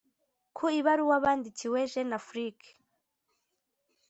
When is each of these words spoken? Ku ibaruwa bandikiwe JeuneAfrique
Ku 0.55 0.63
ibaruwa 0.79 1.15
bandikiwe 1.23 1.79
JeuneAfrique 1.91 2.69